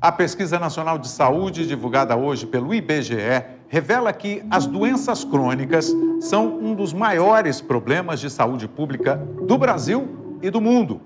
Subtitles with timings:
[0.00, 3.16] A Pesquisa Nacional de Saúde, divulgada hoje pelo IBGE,
[3.66, 10.38] revela que as doenças crônicas são um dos maiores problemas de saúde pública do Brasil
[10.40, 11.00] e do mundo.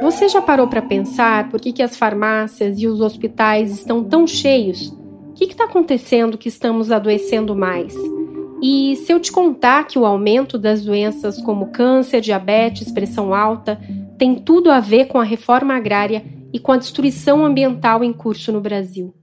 [0.00, 4.26] Você já parou para pensar por que, que as farmácias e os hospitais estão tão
[4.26, 4.88] cheios?
[5.28, 7.94] O que está acontecendo que estamos adoecendo mais?
[8.62, 13.78] E se eu te contar que o aumento das doenças como câncer, diabetes, pressão alta
[14.20, 18.52] tem tudo a ver com a reforma agrária e com a destruição ambiental em curso
[18.52, 19.14] no Brasil.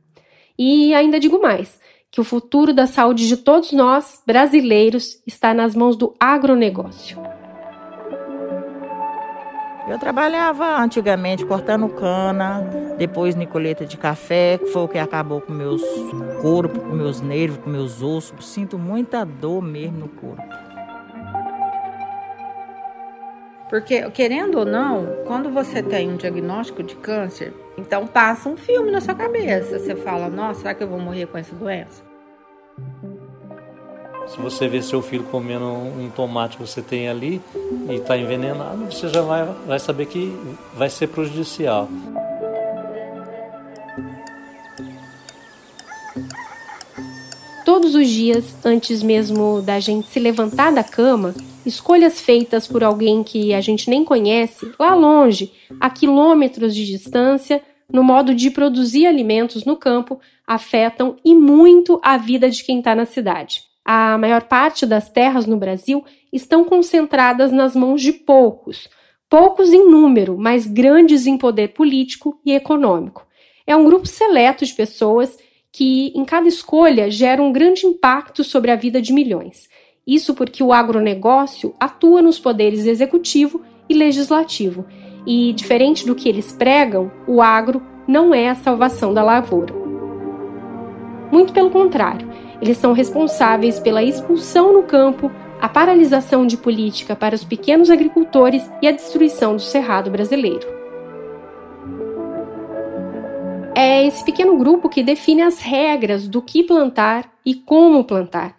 [0.57, 1.79] E ainda digo mais,
[2.09, 7.15] que o futuro da saúde de todos nós, brasileiros, está nas mãos do agronegócio.
[9.87, 12.67] Eu trabalhava antigamente cortando cana,
[12.97, 15.83] depois nicoleta de café, que foi o que acabou com meus
[16.41, 18.47] corpo, com meus nervos, com meus ossos.
[18.47, 20.66] Sinto muita dor mesmo no corpo.
[23.69, 28.91] Porque, querendo ou não, quando você tem um diagnóstico de câncer, então passa um filme
[28.91, 29.77] na sua cabeça.
[29.77, 32.01] Você fala, nossa, será que eu vou morrer com essa doença?
[34.27, 37.41] Se você vê seu filho comendo um tomate que você tem ali
[37.89, 40.33] e está envenenado, você já vai, vai saber que
[40.73, 41.87] vai ser prejudicial.
[47.77, 53.23] Todos os dias, antes mesmo da gente se levantar da cama, escolhas feitas por alguém
[53.23, 59.05] que a gente nem conhece, lá longe, a quilômetros de distância, no modo de produzir
[59.05, 63.61] alimentos no campo, afetam e muito a vida de quem está na cidade.
[63.85, 66.03] A maior parte das terras no Brasil
[66.33, 68.89] estão concentradas nas mãos de poucos,
[69.29, 73.27] poucos em número, mas grandes em poder político e econômico.
[73.67, 75.37] É um grupo seleto de pessoas
[75.77, 79.69] que, em cada escolha, gera um grande impacto sobre a vida de milhões.
[80.07, 84.87] Isso porque o agronegócio atua nos poderes executivo e legislativo.
[85.23, 89.71] E, diferente do que eles pregam, o agro não é a salvação da lavoura.
[91.31, 92.27] Muito pelo contrário,
[92.59, 95.31] eles são responsáveis pela expulsão no campo,
[95.61, 100.76] a paralisação de política para os pequenos agricultores e a destruição do cerrado brasileiro.
[103.79, 108.57] É esse pequeno grupo que define as regras do que plantar e como plantar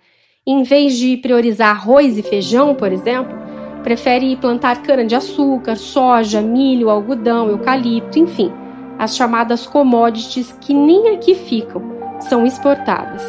[0.51, 3.37] em vez de priorizar arroz e feijão, por exemplo,
[3.83, 8.51] prefere plantar cana-de-açúcar, soja, milho, algodão, eucalipto, enfim,
[8.99, 11.83] as chamadas commodities que nem aqui ficam,
[12.19, 13.23] são exportadas.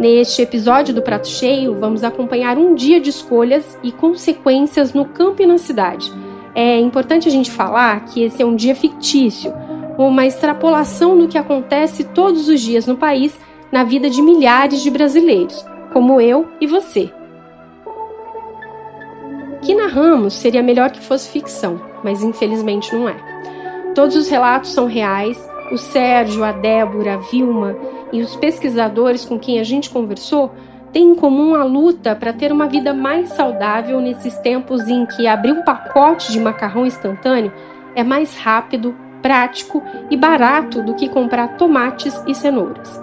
[0.00, 5.42] Neste episódio do Prato Cheio, vamos acompanhar um dia de escolhas e consequências no campo
[5.42, 6.10] e na cidade.
[6.54, 9.52] É importante a gente falar que esse é um dia fictício,
[10.06, 13.38] uma extrapolação do que acontece todos os dias no país
[13.72, 17.12] na vida de milhares de brasileiros como eu e você.
[19.62, 23.16] Que narramos seria melhor que fosse ficção, mas infelizmente não é.
[23.94, 25.48] Todos os relatos são reais.
[25.72, 27.76] O Sérgio, a Débora, a Vilma
[28.12, 30.52] e os pesquisadores com quem a gente conversou
[30.92, 35.26] têm em comum a luta para ter uma vida mais saudável nesses tempos em que
[35.26, 37.52] abrir um pacote de macarrão instantâneo
[37.94, 43.00] é mais rápido, prático e barato do que comprar tomates e cenouras.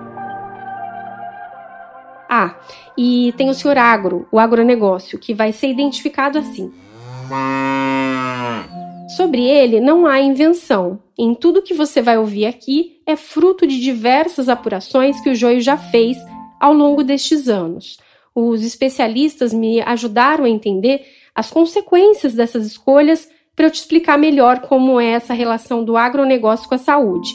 [2.29, 2.55] Ah,
[2.97, 6.73] e tem o senhor agro, o agronegócio, que vai ser identificado assim.
[9.15, 10.99] Sobre ele não há invenção.
[11.17, 15.61] Em tudo que você vai ouvir aqui é fruto de diversas apurações que o Joio
[15.61, 16.17] já fez
[16.59, 17.97] ao longo destes anos.
[18.33, 24.59] Os especialistas me ajudaram a entender as consequências dessas escolhas para eu te explicar melhor
[24.59, 27.33] como é essa relação do agronegócio com a saúde.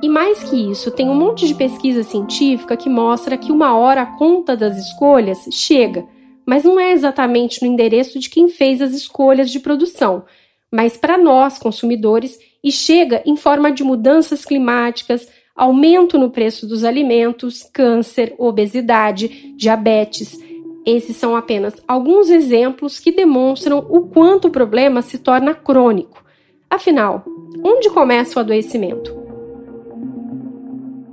[0.00, 4.02] E mais que isso, tem um monte de pesquisa científica que mostra que uma hora
[4.02, 6.06] a conta das escolhas chega,
[6.46, 10.24] mas não é exatamente no endereço de quem fez as escolhas de produção,
[10.70, 15.28] mas para nós, consumidores, e chega em forma de mudanças climáticas,
[15.58, 20.38] aumento no preço dos alimentos, câncer, obesidade, diabetes.
[20.86, 26.24] Esses são apenas alguns exemplos que demonstram o quanto o problema se torna crônico.
[26.70, 27.24] Afinal,
[27.64, 29.18] onde começa o adoecimento?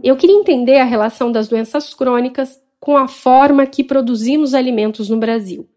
[0.03, 5.17] Eu queria entender a relação das doenças crônicas com a forma que produzimos alimentos no
[5.17, 5.67] Brasil.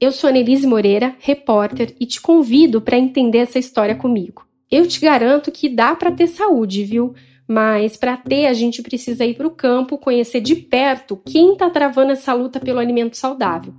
[0.00, 4.46] Eu sou Annelise Moreira, repórter, e te convido para entender essa história comigo.
[4.70, 7.14] Eu te garanto que dá para ter saúde, viu?
[7.46, 11.68] Mas para ter, a gente precisa ir para o campo, conhecer de perto quem está
[11.68, 13.74] travando essa luta pelo alimento saudável.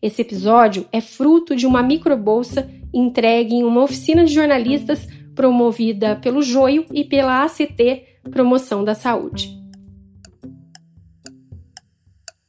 [0.00, 6.40] Esse episódio é fruto de uma microbolsa entregue em uma oficina de jornalistas promovida pelo
[6.40, 9.56] Joio e pela ACT promoção da saúde.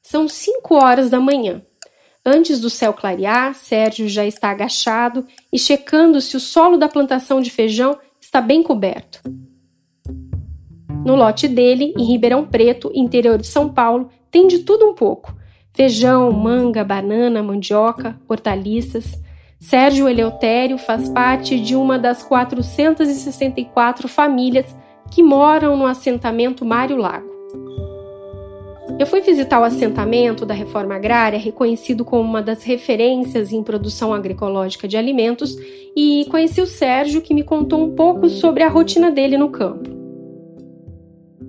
[0.01, 1.61] São 5 horas da manhã.
[2.25, 7.41] Antes do céu clarear, Sérgio já está agachado e checando se o solo da plantação
[7.41, 9.21] de feijão está bem coberto.
[11.07, 15.33] No lote dele, em Ribeirão Preto, interior de São Paulo, tem de tudo um pouco:
[15.71, 19.17] feijão, manga, banana, mandioca, hortaliças.
[19.57, 24.75] Sérgio Eleutério faz parte de uma das 464 famílias
[25.09, 27.31] que moram no assentamento Mário Lago.
[28.99, 34.13] Eu fui visitar o assentamento da reforma agrária, reconhecido como uma das referências em produção
[34.13, 35.55] agroecológica de alimentos,
[35.95, 39.96] e conheci o Sérgio, que me contou um pouco sobre a rotina dele no campo.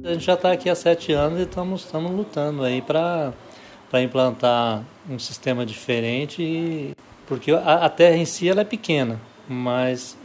[0.09, 3.35] A gente já está aqui há sete anos e estamos, estamos lutando aí para
[4.03, 6.97] implantar um sistema diferente,
[7.27, 10.17] porque a, a terra em si ela é pequena, mas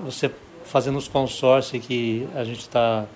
[0.00, 0.32] você
[0.64, 3.06] fazendo os consórcios que a gente está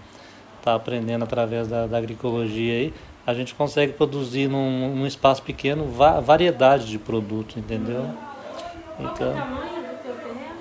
[0.63, 2.95] tá aprendendo através da, da agroecologia aí,
[3.27, 8.09] a gente consegue produzir num, num espaço pequeno va variedade de produtos, entendeu?
[9.01, 10.55] Então, é o tamanho do teu terreno?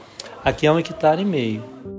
[0.43, 1.92] Aqui é um hectare e meio.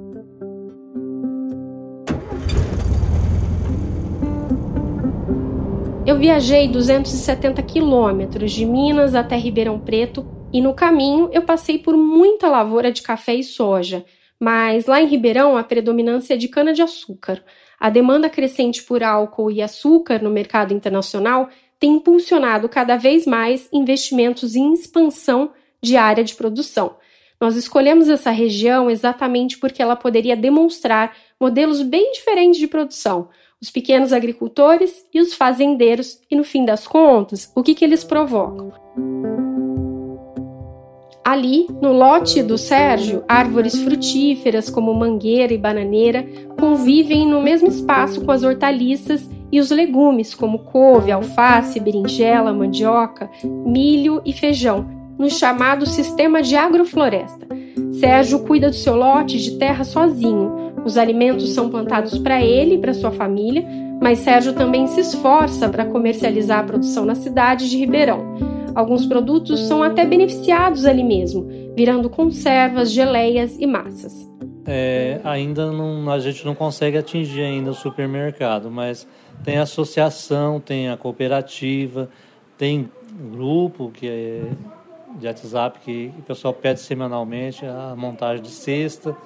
[6.06, 11.96] Eu viajei 270 quilômetros de Minas até Ribeirão Preto e no caminho eu passei por
[11.96, 14.04] muita lavoura de café e soja,
[14.38, 17.42] mas lá em Ribeirão a predominância é de cana-de-açúcar.
[17.80, 21.48] A demanda crescente por álcool e açúcar no mercado internacional
[21.80, 25.52] tem impulsionado cada vez mais investimentos em expansão
[25.82, 26.96] de área de produção.
[27.40, 33.30] Nós escolhemos essa região exatamente porque ela poderia demonstrar modelos bem diferentes de produção,
[33.60, 38.04] os pequenos agricultores e os fazendeiros, e no fim das contas, o que, que eles
[38.04, 38.72] provocam?
[41.24, 46.22] Ali, no lote do Sérgio, árvores frutíferas como mangueira e bananeira
[46.60, 53.30] convivem no mesmo espaço com as hortaliças e os legumes como couve, alface, berinjela, mandioca,
[53.42, 54.86] milho e feijão,
[55.18, 57.46] no chamado sistema de agrofloresta.
[57.98, 60.63] Sérgio cuida do seu lote de terra sozinho.
[60.84, 63.64] Os alimentos são plantados para ele e para sua família,
[64.00, 68.34] mas Sérgio também se esforça para comercializar a produção na cidade de Ribeirão.
[68.74, 74.28] Alguns produtos são até beneficiados ali mesmo, virando conservas, geleias e massas.
[74.66, 79.06] É, ainda não, a gente não consegue atingir ainda o supermercado, mas
[79.44, 82.08] tem associação, tem a cooperativa,
[82.58, 82.90] tem
[83.30, 84.42] grupo que é
[85.18, 89.16] de WhatsApp que o pessoal pede semanalmente a montagem de cesta.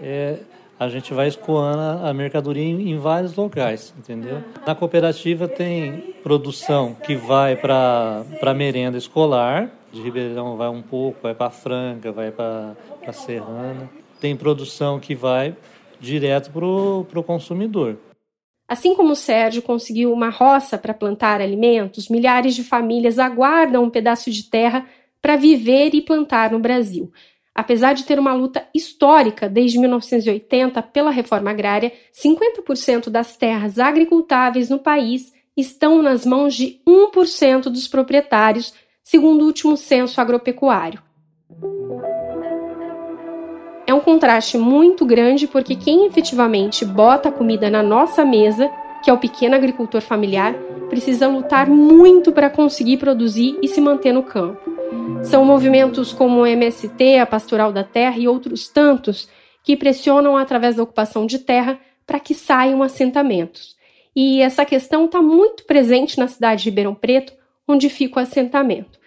[0.00, 0.38] É,
[0.78, 4.42] a gente vai escoando a mercadoria em, vários locais, entendeu?
[4.66, 11.34] Na cooperativa tem produção que vai para merenda escolar, de Ribeirão vai um pouco, vai
[11.34, 12.74] para Franca, vai para
[13.12, 13.88] Serrana.
[14.20, 15.56] Tem produção que vai
[16.00, 17.96] direto para o consumidor.
[18.66, 23.90] Assim como o Sérgio conseguiu uma roça para plantar alimentos, milhares de famílias aguardam um
[23.90, 24.86] pedaço de terra
[25.20, 27.12] para viver e plantar no Brasil.
[27.54, 34.68] Apesar de ter uma luta histórica desde 1980 pela reforma agrária, 50% das terras agricultáveis
[34.68, 38.74] no país estão nas mãos de 1% dos proprietários,
[39.04, 41.00] segundo o último censo agropecuário.
[43.86, 48.68] É um contraste muito grande porque quem efetivamente bota a comida na nossa mesa,
[49.04, 50.54] que é o pequeno agricultor familiar,
[50.88, 54.73] precisa lutar muito para conseguir produzir e se manter no campo.
[55.24, 59.28] São movimentos como o MST, a Pastoral da Terra e outros tantos
[59.64, 63.74] que pressionam através da ocupação de terra para que saiam assentamentos.
[64.14, 67.32] E essa questão está muito presente na cidade de Ribeirão Preto,
[67.66, 68.98] onde fica o assentamento.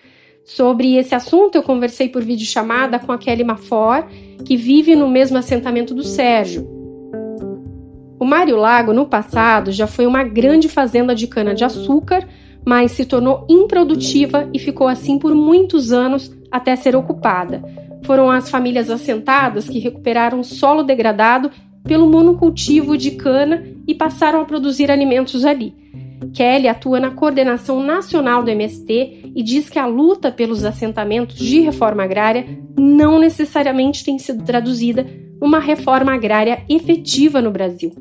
[0.43, 4.07] Sobre esse assunto, eu conversei por videochamada com a Kelly Mafor,
[4.43, 6.67] que vive no mesmo assentamento do Sérgio.
[8.19, 12.27] O Mário Lago, no passado, já foi uma grande fazenda de cana-de-açúcar,
[12.65, 17.63] mas se tornou improdutiva e ficou assim por muitos anos até ser ocupada.
[18.03, 21.51] Foram as famílias assentadas que recuperaram solo degradado
[21.83, 25.73] pelo monocultivo de cana e passaram a produzir alimentos ali.
[26.33, 31.61] Kelly atua na coordenação nacional do MST e diz que a luta pelos assentamentos de
[31.61, 32.45] reforma agrária
[32.77, 35.05] não necessariamente tem sido traduzida
[35.39, 37.91] numa reforma agrária efetiva no Brasil.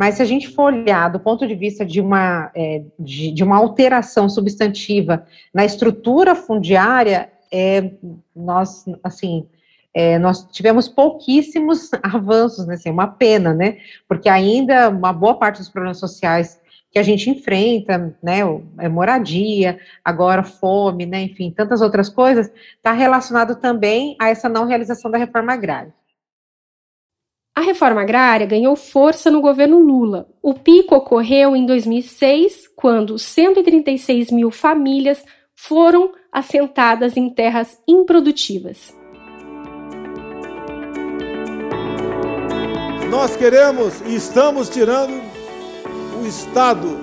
[0.00, 3.44] Mas se a gente for olhar do ponto de vista de uma, é, de, de,
[3.44, 7.90] uma alteração substantiva na estrutura fundiária, é,
[8.34, 9.46] nós, assim,
[9.92, 13.76] é, nós tivemos pouquíssimos avanços, né, assim, uma pena, né,
[14.08, 16.58] porque ainda uma boa parte dos problemas sociais
[16.90, 18.38] que a gente enfrenta, né,
[18.78, 24.64] é moradia, agora fome, né, enfim, tantas outras coisas, está relacionado também a essa não
[24.64, 25.92] realização da reforma agrária.
[27.54, 30.28] A reforma agrária ganhou força no governo Lula.
[30.42, 38.96] O pico ocorreu em 2006, quando 136 mil famílias foram assentadas em terras improdutivas.
[43.10, 45.20] Nós queremos e estamos tirando
[46.22, 46.96] o Estado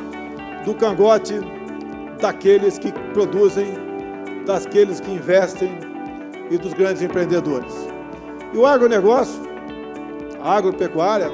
[0.63, 1.33] do cangote
[2.19, 3.67] daqueles que produzem,
[4.45, 5.69] daqueles que investem
[6.49, 7.73] e dos grandes empreendedores.
[8.53, 9.46] E o agronegócio,
[10.47, 11.29] agropecuária,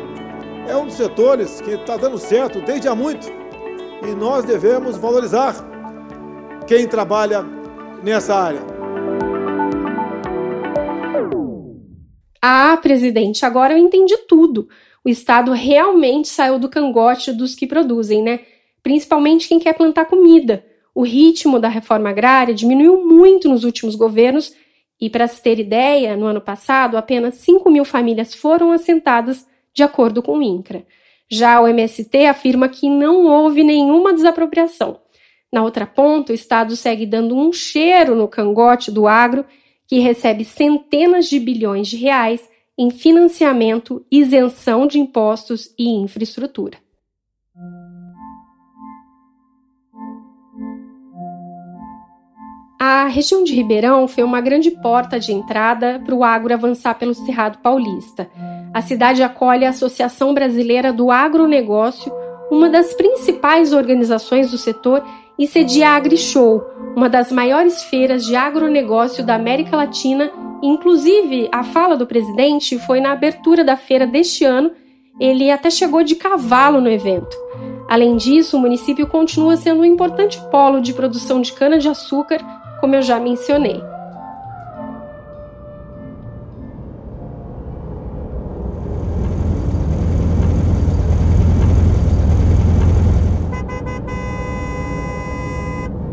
[0.68, 3.28] é um dos setores que está dando certo desde há muito
[4.02, 5.56] e nós devemos valorizar
[6.68, 7.46] quem trabalha
[8.04, 8.62] nessa área.
[12.42, 14.68] Ah, presidente, agora eu entendi tudo.
[15.06, 18.40] O Estado realmente saiu do cangote dos que produzem, né?
[18.82, 20.66] Principalmente quem quer plantar comida.
[20.94, 24.54] O ritmo da reforma agrária diminuiu muito nos últimos governos
[25.00, 29.84] e, para se ter ideia, no ano passado, apenas 5 mil famílias foram assentadas, de
[29.84, 30.86] acordo com o INCRA.
[31.30, 35.00] Já o MST afirma que não houve nenhuma desapropriação.
[35.52, 39.46] Na outra ponta, o Estado segue dando um cheiro no cangote do agro,
[39.88, 46.83] que recebe centenas de bilhões de reais em financiamento, isenção de impostos e infraestrutura.
[52.86, 57.14] A região de Ribeirão foi uma grande porta de entrada para o agro avançar pelo
[57.14, 58.30] Cerrado Paulista.
[58.74, 62.12] A cidade acolhe a Associação Brasileira do Agronegócio,
[62.52, 65.02] uma das principais organizações do setor
[65.40, 66.62] e cedia a AgriShow,
[66.94, 70.30] uma das maiores feiras de agronegócio da América Latina.
[70.62, 74.72] Inclusive, a fala do presidente foi na abertura da feira deste ano.
[75.22, 77.34] Ele até chegou de cavalo no evento.
[77.88, 82.44] Além disso, o município continua sendo um importante polo de produção de cana-de-açúcar,
[82.84, 83.82] como eu já mencionei.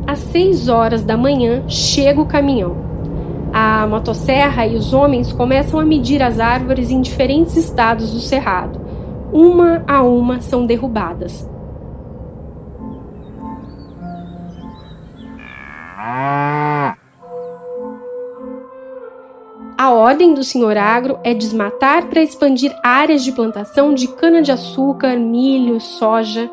[0.07, 2.77] às 6 horas da manhã chega o caminhão.
[3.53, 8.81] A motosserra e os homens começam a medir as árvores em diferentes estados do cerrado.
[9.33, 11.49] Uma a uma são derrubadas.
[19.77, 25.79] A ordem do senhor agro é desmatar para expandir áreas de plantação de cana-de-açúcar, milho,
[25.79, 26.51] soja.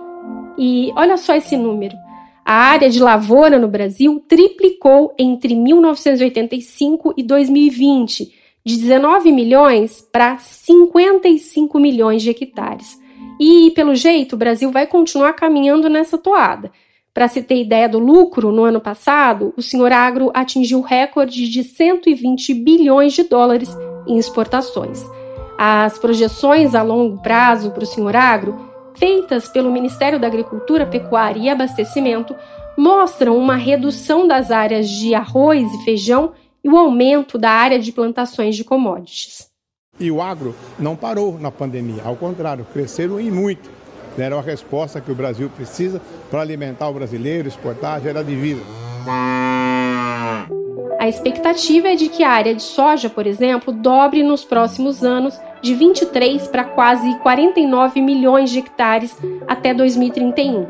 [0.58, 1.96] E olha só esse número:
[2.44, 8.34] a área de lavoura no Brasil triplicou entre 1985 e 2020,
[8.66, 13.00] de 19 milhões para 55 milhões de hectares.
[13.40, 16.70] E, pelo jeito, o Brasil vai continuar caminhando nessa toada.
[17.18, 21.64] Para se ter ideia do lucro, no ano passado, o senhor agro atingiu recorde de
[21.64, 25.04] 120 bilhões de dólares em exportações.
[25.58, 31.40] As projeções a longo prazo para o senhor agro feitas pelo Ministério da Agricultura, Pecuária
[31.40, 32.36] e Abastecimento
[32.78, 36.34] mostram uma redução das áreas de arroz e feijão
[36.64, 39.48] e o aumento da área de plantações de commodities.
[40.00, 43.77] E o agro não parou na pandemia, ao contrário, cresceram e muito.
[44.18, 48.64] Deram a resposta que o Brasil precisa para alimentar o brasileiro, exportar, gerar divisa.
[51.00, 55.40] A expectativa é de que a área de soja, por exemplo, dobre nos próximos anos
[55.62, 59.16] de 23 para quase 49 milhões de hectares
[59.48, 60.66] até 2031.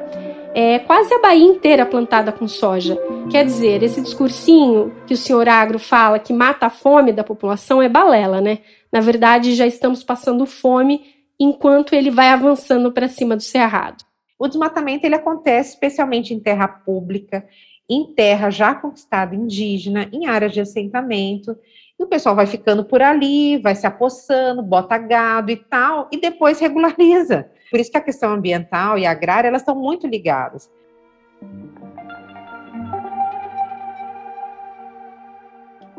[0.54, 3.00] É quase a Bahia inteira plantada com soja.
[3.30, 7.82] Quer dizer, esse discursinho que o senhor Agro fala que mata a fome da população
[7.82, 8.60] é balela, né?
[8.92, 14.04] Na verdade, já estamos passando fome enquanto ele vai avançando para cima do cerrado.
[14.40, 17.48] O desmatamento ele acontece especialmente em terra pública,
[17.90, 21.58] em terra já conquistada indígena, em áreas de assentamento,
[22.00, 26.20] e o pessoal vai ficando por ali, vai se apossando, bota gado e tal, e
[26.20, 27.50] depois regulariza.
[27.72, 30.70] Por isso que a questão ambiental e agrária, elas estão muito ligadas.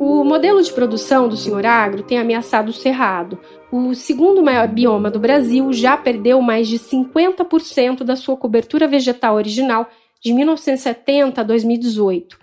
[0.00, 3.36] O modelo de produção do senhor agro tem ameaçado o cerrado.
[3.72, 9.34] O segundo maior bioma do Brasil já perdeu mais de 50% da sua cobertura vegetal
[9.34, 9.88] original
[10.20, 12.38] de 1970 a 2018.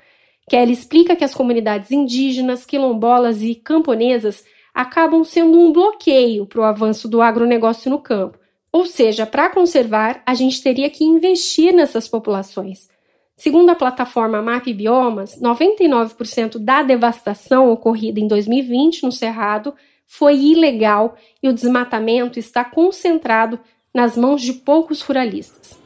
[0.50, 4.43] Kelly explica que as comunidades indígenas, quilombolas e camponesas
[4.74, 8.38] acabam sendo um bloqueio para o avanço do agronegócio no campo.
[8.69, 12.89] Ou seja, para conservar, a gente teria que investir nessas populações.
[13.38, 19.75] Segundo a plataforma Map Biomas, 99% da devastação ocorrida em 2020 no Cerrado
[20.08, 23.60] foi ilegal e o desmatamento está concentrado
[23.94, 25.77] nas mãos de poucos ruralistas.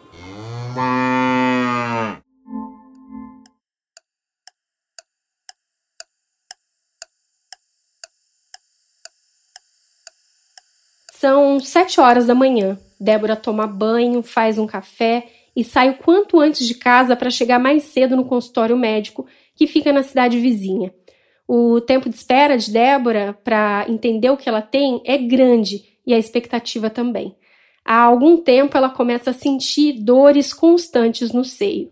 [11.11, 12.79] São sete horas da manhã.
[12.99, 17.59] Débora toma banho, faz um café e sai o quanto antes de casa para chegar
[17.59, 19.25] mais cedo no consultório médico
[19.55, 20.93] que fica na cidade vizinha.
[21.47, 26.13] O tempo de espera de Débora para entender o que ela tem é grande e
[26.13, 27.35] a expectativa também.
[27.83, 31.91] Há algum tempo ela começa a sentir dores constantes no seio.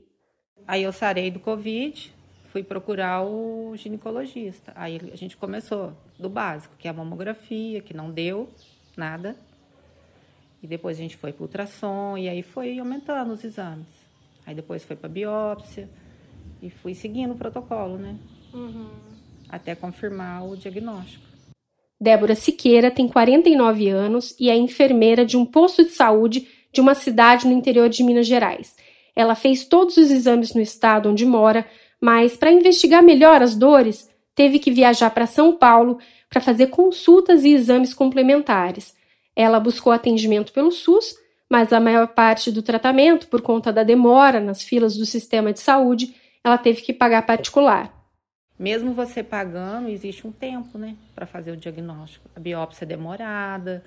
[0.67, 2.13] Aí eu sarei do Covid,
[2.49, 4.71] fui procurar o ginecologista.
[4.75, 8.49] Aí a gente começou do básico, que é a mamografia, que não deu
[8.95, 9.35] nada.
[10.61, 13.87] E depois a gente foi para ultrassom e aí foi aumentando os exames.
[14.45, 15.89] Aí depois foi para biópsia
[16.61, 18.17] e fui seguindo o protocolo, né?
[18.53, 18.89] Uhum.
[19.49, 21.25] Até confirmar o diagnóstico.
[21.99, 26.93] Débora Siqueira tem 49 anos e é enfermeira de um posto de saúde de uma
[26.93, 28.75] cidade no interior de Minas Gerais.
[29.15, 31.65] Ela fez todos os exames no estado onde mora,
[31.99, 35.97] mas para investigar melhor as dores, teve que viajar para São Paulo
[36.29, 38.95] para fazer consultas e exames complementares.
[39.39, 41.15] Ela buscou atendimento pelo SUS,
[41.47, 45.59] mas a maior parte do tratamento, por conta da demora nas filas do sistema de
[45.59, 47.93] saúde, ela teve que pagar particular.
[48.57, 52.27] Mesmo você pagando, existe um tempo, né, para fazer o diagnóstico.
[52.35, 53.83] A biópsia é demorada,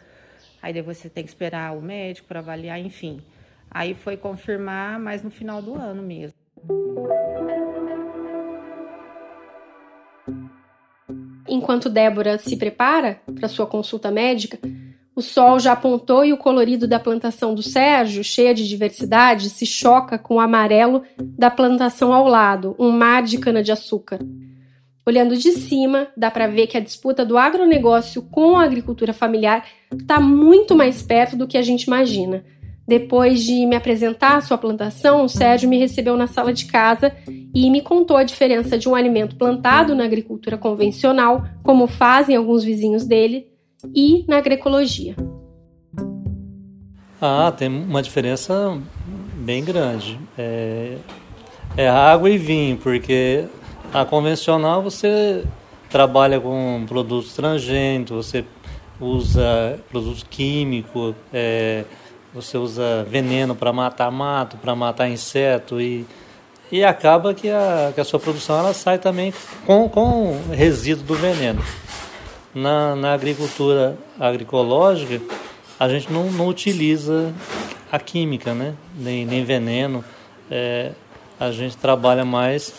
[0.63, 3.21] aí você tem que esperar o médico para avaliar, enfim.
[3.69, 6.39] Aí foi confirmar, mas no final do ano mesmo.
[11.49, 14.57] Enquanto Débora se prepara para sua consulta médica,
[15.15, 19.67] o sol já apontou e o colorido da plantação do Sérgio, cheia de diversidade, se
[19.67, 24.21] choca com o amarelo da plantação ao lado, um mar de cana-de-açúcar.
[25.07, 29.67] Olhando de cima, dá para ver que a disputa do agronegócio com a agricultura familiar
[29.93, 32.45] está muito mais perto do que a gente imagina.
[32.87, 37.13] Depois de me apresentar sua plantação, o Sérgio me recebeu na sala de casa
[37.55, 42.63] e me contou a diferença de um alimento plantado na agricultura convencional, como fazem alguns
[42.63, 43.50] vizinhos dele,
[43.95, 45.15] e na agroecologia.
[47.21, 48.79] Ah, tem uma diferença
[49.35, 50.19] bem grande.
[50.39, 50.97] É,
[51.77, 53.45] é água e vinho, porque
[53.93, 55.45] a convencional você
[55.91, 58.45] trabalha com produtos transgênicos, você
[59.01, 61.85] usa produtos químicos, é,
[62.33, 66.07] você usa veneno para matar mato, para matar inseto e,
[66.71, 69.35] e acaba que a, que a sua produção ela sai também
[69.67, 71.63] com, com resíduo do veneno.
[72.55, 75.21] Na, na agricultura agroecológica,
[75.79, 77.33] a gente não, não utiliza
[77.91, 78.75] a química, né?
[78.97, 80.05] nem, nem veneno.
[80.51, 80.93] É,
[81.39, 82.75] a gente trabalha mais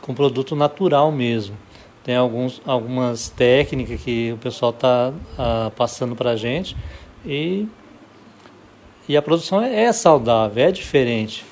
[0.00, 1.56] com produto natural mesmo.
[2.02, 6.76] Tem alguns, algumas técnicas que o pessoal está ah, passando para a gente
[7.24, 7.68] e
[9.10, 11.44] e a produção é, é saudável, é diferente.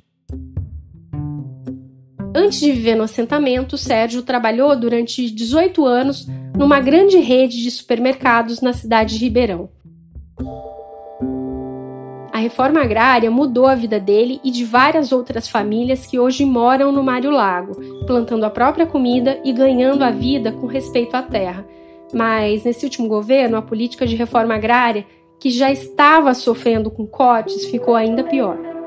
[2.35, 8.61] Antes de viver no assentamento, Sérgio trabalhou durante 18 anos numa grande rede de supermercados
[8.61, 9.69] na cidade de Ribeirão.
[12.33, 16.93] A reforma agrária mudou a vida dele e de várias outras famílias que hoje moram
[16.93, 17.75] no Mário Lago,
[18.07, 21.67] plantando a própria comida e ganhando a vida com respeito à terra.
[22.13, 25.05] Mas nesse último governo, a política de reforma agrária
[25.41, 28.78] que já estava sofrendo com cortes, ficou ainda pior.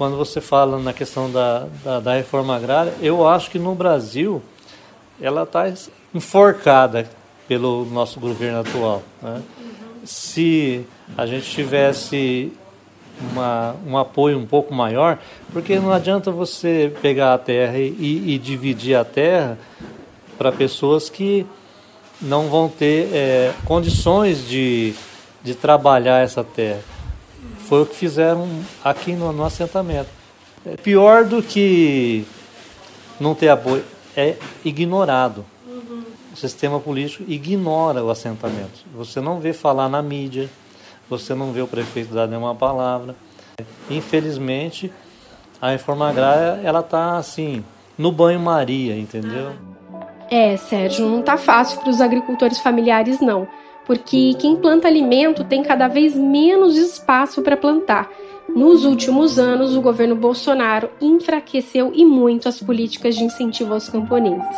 [0.00, 4.42] Quando você fala na questão da, da, da reforma agrária, eu acho que no Brasil
[5.20, 5.70] ela está
[6.14, 7.06] enforcada
[7.46, 9.02] pelo nosso governo atual.
[9.20, 9.42] Né?
[10.02, 10.86] Se
[11.18, 12.50] a gente tivesse
[13.30, 15.18] uma, um apoio um pouco maior,
[15.52, 19.58] porque não adianta você pegar a terra e, e dividir a terra
[20.38, 21.46] para pessoas que
[22.22, 24.94] não vão ter é, condições de,
[25.42, 26.99] de trabalhar essa terra.
[27.70, 28.48] Foi o que fizeram
[28.82, 30.08] aqui no, no assentamento.
[30.66, 32.26] É pior do que
[33.20, 33.84] não ter apoio
[34.16, 35.46] é ignorado.
[35.68, 36.02] Uhum.
[36.32, 38.84] O sistema político ignora o assentamento.
[38.92, 40.50] Você não vê falar na mídia,
[41.08, 43.14] você não vê o prefeito dar nenhuma palavra.
[43.88, 44.92] Infelizmente,
[45.62, 47.64] a reforma agrária ela está assim
[47.96, 49.52] no banho-maria, entendeu?
[50.28, 53.46] É, Sérgio, não tá fácil para os agricultores familiares, não,
[53.90, 58.08] porque quem planta alimento tem cada vez menos espaço para plantar.
[58.48, 64.56] Nos últimos anos, o governo Bolsonaro enfraqueceu e muito as políticas de incentivo aos camponeses.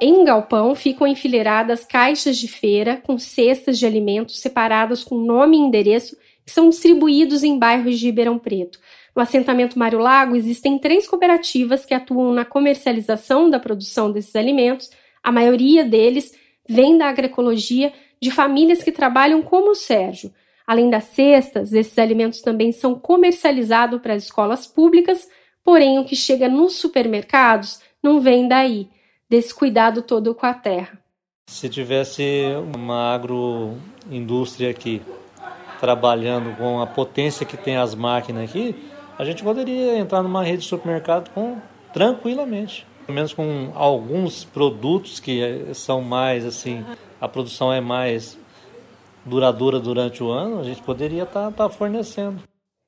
[0.00, 5.56] Em um galpão ficam enfileiradas caixas de feira com cestas de alimentos separadas com nome
[5.56, 6.16] e endereço
[6.46, 8.78] que são distribuídos em bairros de Ribeirão Preto.
[9.12, 14.88] No assentamento Mário Lago existem três cooperativas que atuam na comercialização da produção desses alimentos.
[15.20, 20.32] A maioria deles vem da agroecologia de famílias que trabalham como o Sérgio.
[20.66, 25.28] Além das cestas, esses alimentos também são comercializados para as escolas públicas,
[25.64, 28.88] porém o que chega nos supermercados não vem daí,
[29.28, 30.98] desse cuidado todo com a terra.
[31.48, 32.44] Se tivesse
[32.74, 35.02] uma agroindústria aqui
[35.80, 38.74] trabalhando com a potência que tem as máquinas aqui,
[39.18, 41.58] a gente poderia entrar numa rede de supermercado com
[41.92, 42.86] tranquilamente.
[43.12, 45.42] Pelo menos com alguns produtos que
[45.74, 46.82] são mais assim,
[47.20, 48.38] a produção é mais
[49.22, 52.42] duradoura durante o ano, a gente poderia estar tá, tá fornecendo.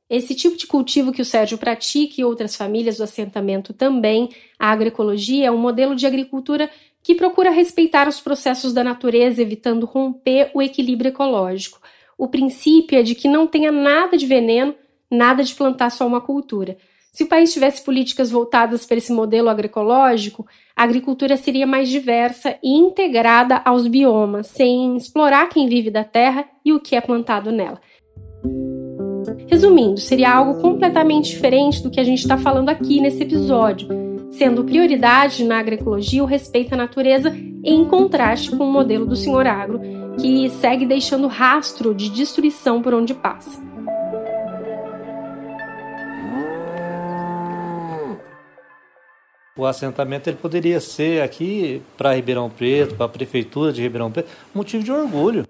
[0.08, 4.70] Esse tipo de cultivo que o Sérgio pratica e outras famílias do assentamento também, a
[4.70, 6.70] agroecologia é um modelo de agricultura
[7.02, 11.82] que procura respeitar os processos da natureza, evitando romper o equilíbrio ecológico.
[12.16, 14.74] O princípio é de que não tenha nada de veneno,
[15.10, 16.78] nada de plantar só uma cultura.
[17.14, 22.56] Se o país tivesse políticas voltadas para esse modelo agroecológico, a agricultura seria mais diversa
[22.60, 27.52] e integrada aos biomas, sem explorar quem vive da terra e o que é plantado
[27.52, 27.80] nela.
[29.46, 33.86] Resumindo, seria algo completamente diferente do que a gente está falando aqui nesse episódio,
[34.32, 39.46] sendo prioridade na agroecologia o respeito à natureza em contraste com o modelo do senhor
[39.46, 39.80] agro,
[40.20, 43.73] que segue deixando rastro de destruição por onde passa.
[49.56, 54.28] O assentamento ele poderia ser aqui para Ribeirão Preto, para a prefeitura de Ribeirão Preto,
[54.52, 55.46] motivo de orgulho.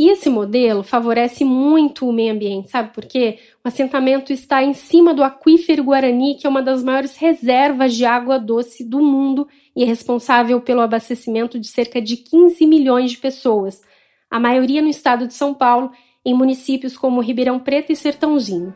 [0.00, 3.40] E esse modelo favorece muito o meio ambiente, sabe por quê?
[3.64, 8.04] O assentamento está em cima do aquífero Guarani, que é uma das maiores reservas de
[8.04, 13.18] água doce do mundo e é responsável pelo abastecimento de cerca de 15 milhões de
[13.18, 13.82] pessoas,
[14.30, 15.90] a maioria no estado de São Paulo,
[16.24, 18.72] em municípios como Ribeirão Preto e Sertãozinho.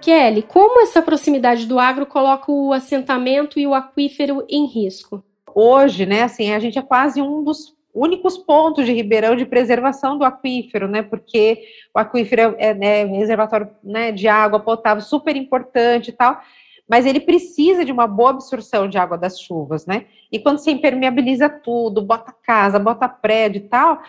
[0.00, 5.22] Kelly, como essa proximidade do agro coloca o assentamento e o aquífero em risco?
[5.54, 10.16] Hoje, né, assim, a gente é quase um dos únicos pontos de Ribeirão de preservação
[10.16, 11.02] do aquífero, né?
[11.02, 11.62] Porque
[11.94, 16.40] o aquífero é, né, um reservatório né, de água potável super importante e tal,
[16.88, 20.06] mas ele precisa de uma boa absorção de água das chuvas, né?
[20.30, 24.00] E quando você impermeabiliza tudo, bota casa, bota prédio e tal,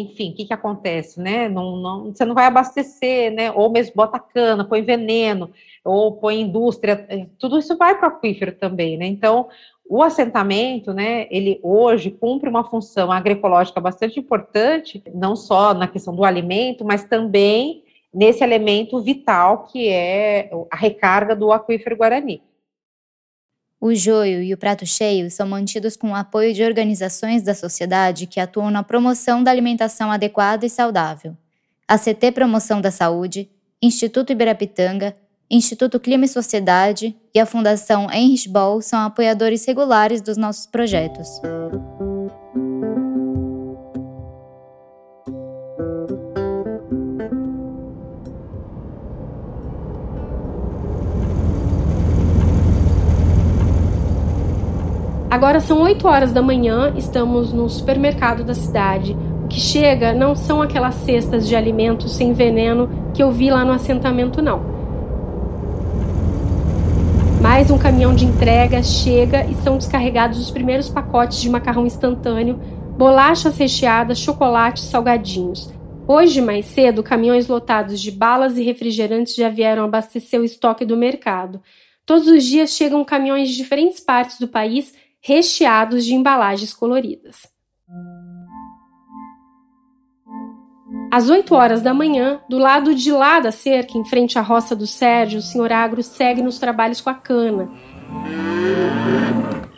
[0.00, 1.48] enfim, o que, que acontece, né?
[1.48, 3.52] Não, não, você não vai abastecer, né?
[3.52, 5.50] Ou mesmo bota cana, põe veneno,
[5.84, 9.06] ou põe indústria, é, tudo isso vai para o aquífero também, né?
[9.06, 9.48] Então,
[9.86, 16.16] o assentamento, né, ele hoje cumpre uma função agroecológica bastante importante, não só na questão
[16.16, 22.40] do alimento, mas também nesse elemento vital que é a recarga do aquífero Guarani.
[23.84, 28.26] O joio e o prato cheio são mantidos com o apoio de organizações da sociedade
[28.26, 31.36] que atuam na promoção da alimentação adequada e saudável.
[31.86, 33.46] A CT Promoção da Saúde,
[33.82, 35.14] Instituto Ibirapitanga,
[35.50, 41.28] Instituto Clima e Sociedade e a Fundação Heinrich Ball são apoiadores regulares dos nossos projetos.
[55.34, 59.16] Agora são 8 horas da manhã, estamos no supermercado da cidade.
[59.42, 63.64] O que chega não são aquelas cestas de alimentos sem veneno que eu vi lá
[63.64, 64.62] no assentamento, não.
[67.42, 72.60] Mais um caminhão de entrega chega e são descarregados os primeiros pacotes de macarrão instantâneo,
[72.96, 75.68] bolachas recheadas, chocolates, salgadinhos.
[76.06, 80.96] Hoje, mais cedo, caminhões lotados de balas e refrigerantes já vieram abastecer o estoque do
[80.96, 81.60] mercado.
[82.06, 84.92] Todos os dias chegam caminhões de diferentes partes do país
[85.26, 87.48] recheados de embalagens coloridas.
[91.10, 94.76] Às 8 horas da manhã, do lado de lá da cerca, em frente à roça
[94.76, 97.70] do Sérgio, o senhor Agro segue nos trabalhos com a cana.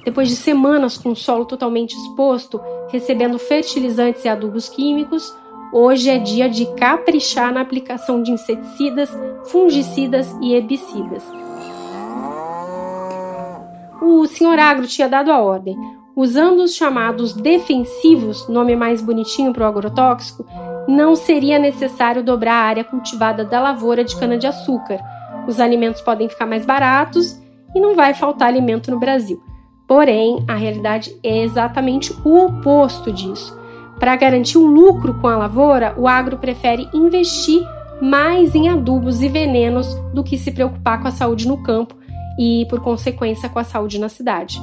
[0.05, 5.33] Depois de semanas com o solo totalmente exposto, recebendo fertilizantes e adubos químicos,
[5.73, 9.11] hoje é dia de caprichar na aplicação de inseticidas,
[9.45, 11.23] fungicidas e herbicidas
[14.01, 15.77] o senhor Agro tinha dado a ordem.
[16.15, 20.47] Usando os chamados defensivos, nome mais bonitinho para o agrotóxico,
[20.89, 24.99] não seria necessário dobrar a área cultivada da lavoura de cana-de-açúcar.
[25.47, 27.41] Os alimentos podem ficar mais baratos
[27.75, 29.43] e não vai faltar alimento no Brasil.
[29.87, 33.59] Porém, a realidade é exatamente o oposto disso.
[33.99, 37.63] Para garantir um lucro com a lavoura, o agro prefere investir
[38.01, 41.95] mais em adubos e venenos do que se preocupar com a saúde no campo
[42.39, 44.61] e, por consequência, com a saúde na cidade.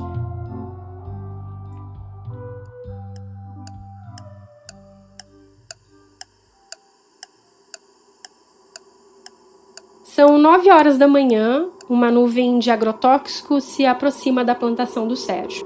[10.04, 15.66] São nove horas da manhã, uma nuvem de agrotóxico se aproxima da plantação do Sérgio.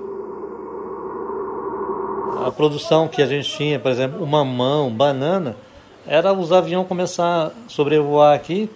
[2.46, 5.58] A produção que a gente tinha, por exemplo, mamão, banana,
[6.06, 8.70] era os aviões começar a sobrevoar aqui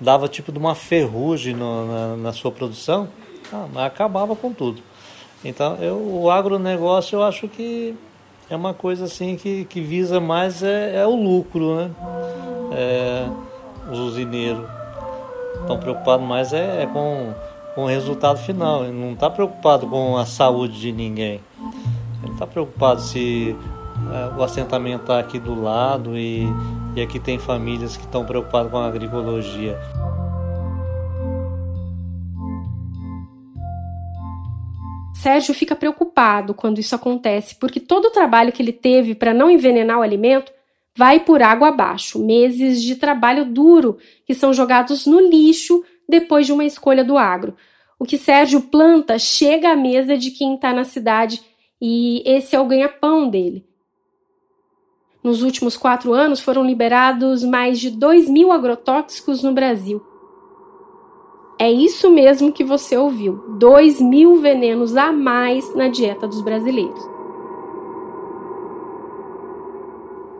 [0.00, 3.08] dava tipo de uma ferrugem no, na, na, sua produção,
[3.52, 4.82] ah, mas acabava com tudo.
[5.44, 7.94] Então, eu, o agronegócio eu acho que
[8.48, 11.90] é uma coisa assim que, que visa mais é, é o lucro, né?
[12.72, 13.28] É,
[13.90, 14.64] os usineiros
[15.60, 17.32] estão preocupados mais é, é, com,
[17.74, 18.84] com o resultado final.
[18.84, 21.40] Ele não está preocupado com a saúde de ninguém.
[22.22, 23.56] Ele está preocupado se
[24.12, 26.46] é, o assentamento está aqui do lado e,
[26.96, 29.78] e aqui tem famílias que estão preocupadas com a agroecologia.
[35.14, 39.50] Sérgio fica preocupado quando isso acontece, porque todo o trabalho que ele teve para não
[39.50, 40.52] envenenar o alimento
[40.96, 42.22] vai por água abaixo.
[42.22, 47.56] Meses de trabalho duro que são jogados no lixo depois de uma escolha do agro.
[47.98, 51.40] O que Sérgio planta chega à mesa de quem está na cidade
[51.80, 53.64] e esse é o ganha-pão dele.
[55.24, 60.02] Nos últimos quatro anos foram liberados mais de 2 mil agrotóxicos no Brasil.
[61.58, 67.02] É isso mesmo que você ouviu: 2 mil venenos a mais na dieta dos brasileiros.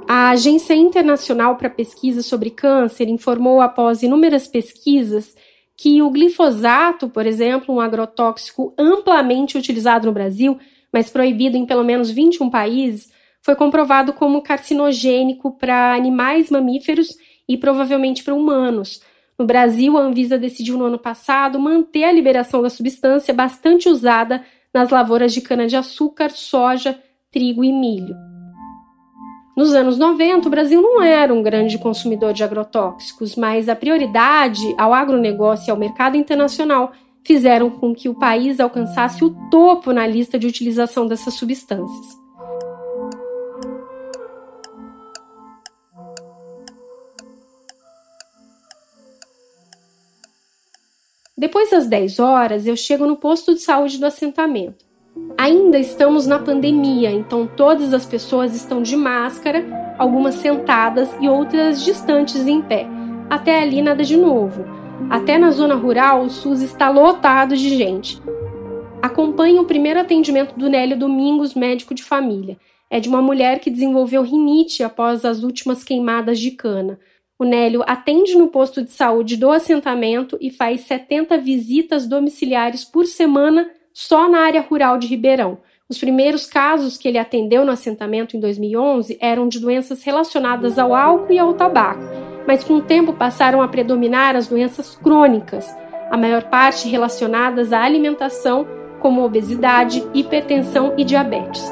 [0.07, 5.35] A Agência Internacional para Pesquisa sobre Câncer informou, após inúmeras pesquisas,
[5.75, 10.59] que o glifosato, por exemplo, um agrotóxico amplamente utilizado no Brasil,
[10.93, 13.14] mas proibido em pelo menos 21 países,
[13.45, 17.17] foi comprovado como carcinogênico para animais mamíferos
[17.49, 19.01] e provavelmente para humanos
[19.39, 24.45] no Brasil, a Anvisa decidiu no ano passado manter a liberação da substância bastante usada
[24.73, 26.99] nas lavouras de cana-de-açúcar, soja,
[27.33, 28.15] trigo e milho.
[29.57, 34.63] Nos anos 90, o Brasil não era um grande consumidor de agrotóxicos, mas a prioridade
[34.79, 36.93] ao agronegócio e ao mercado internacional
[37.25, 42.24] fizeram com que o país alcançasse o topo na lista de utilização dessas substâncias.
[51.45, 54.87] Depois das 10 horas, eu chego no posto de saúde do assentamento.
[55.37, 59.63] Ainda estamos na pandemia, então todas as pessoas estão de máscara,
[59.99, 62.87] algumas sentadas e outras distantes em pé.
[63.29, 64.65] Até ali nada de novo.
[65.11, 68.23] Até na zona rural, o SUS está lotado de gente.
[69.03, 72.57] Acompanho o primeiro atendimento do Nélio Domingos, médico de família.
[72.89, 76.99] É de uma mulher que desenvolveu rinite após as últimas queimadas de cana.
[77.37, 83.07] O Nélio atende no posto de saúde do assentamento e faz 70 visitas domiciliares por
[83.07, 85.59] semana só na área rural de Ribeirão.
[85.89, 90.95] Os primeiros casos que ele atendeu no assentamento em 2011 eram de doenças relacionadas ao
[90.95, 92.03] álcool e ao tabaco,
[92.47, 95.77] mas com o tempo passaram a predominar as doenças crônicas,
[96.13, 98.65] a maior parte relacionadas à alimentação,
[99.01, 101.65] como obesidade, hipertensão e diabetes.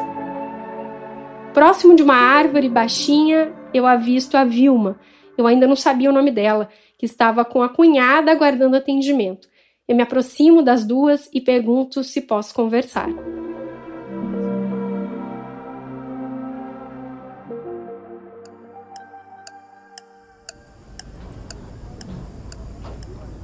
[1.54, 4.98] Próximo de uma árvore baixinha, eu avisto a Vilma,
[5.36, 6.68] eu ainda não sabia o nome dela,
[6.98, 9.48] que estava com a cunhada aguardando atendimento.
[9.88, 13.08] Eu me aproximo das duas e pergunto se posso conversar.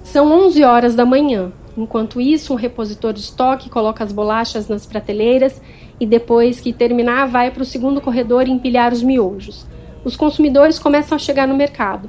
[0.04, 1.52] São 11 horas da manhã.
[1.76, 5.60] Enquanto isso, um repositor de estoque coloca as bolachas nas prateleiras
[6.00, 9.66] e depois que terminar, vai para o segundo corredor empilhar os miojos
[10.04, 12.08] os consumidores começam a chegar no mercado.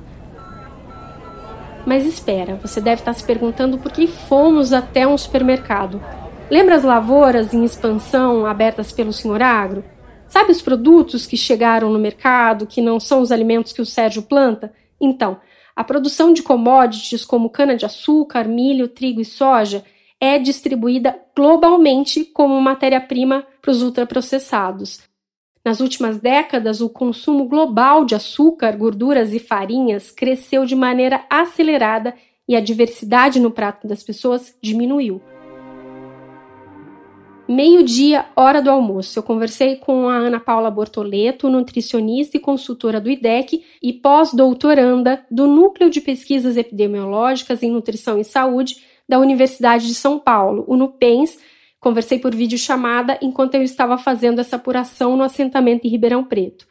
[1.86, 6.02] Mas espera, você deve estar se perguntando por que fomos até um supermercado.
[6.50, 9.84] Lembra as lavouras em expansão abertas pelo senhor agro?
[10.28, 14.22] Sabe os produtos que chegaram no mercado, que não são os alimentos que o Sérgio
[14.22, 14.72] planta?
[15.02, 15.40] Então,
[15.76, 19.84] a produção de commodities como cana-de-açúcar, milho, trigo e soja
[20.20, 25.09] é distribuída globalmente como matéria-prima para os ultraprocessados.
[25.64, 32.14] Nas últimas décadas, o consumo global de açúcar, gorduras e farinhas cresceu de maneira acelerada
[32.48, 35.22] e a diversidade no prato das pessoas diminuiu.
[37.48, 43.10] Meio-dia, hora do almoço, eu conversei com a Ana Paula Bortoleto, nutricionista e consultora do
[43.10, 49.96] IDEC e pós-doutoranda do Núcleo de Pesquisas Epidemiológicas em Nutrição e Saúde da Universidade de
[49.96, 51.40] São Paulo, o NUPENS,
[51.80, 56.68] Conversei por videochamada enquanto eu estava fazendo essa apuração no assentamento em Ribeirão Preto.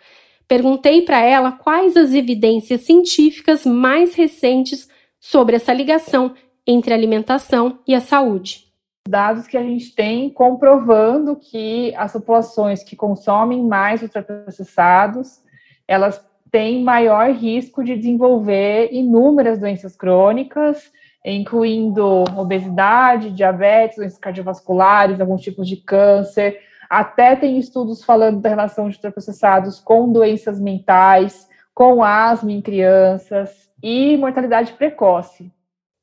[0.47, 6.35] Perguntei para ela quais as evidências científicas mais recentes sobre essa ligação
[6.67, 8.69] entre a alimentação e a saúde.
[9.09, 15.41] Dados que a gente tem comprovando que as populações que consomem mais ultraprocessados,
[15.87, 20.93] elas têm maior risco de desenvolver inúmeras doenças crônicas,
[21.25, 26.59] incluindo obesidade, diabetes, doenças cardiovasculares, alguns tipos de câncer.
[26.89, 33.69] Até tem estudos falando da relação de ultraprocessados com doenças mentais, com asma em crianças
[33.83, 35.51] e mortalidade precoce.